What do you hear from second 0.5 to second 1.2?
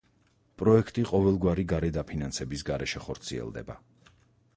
პროექტი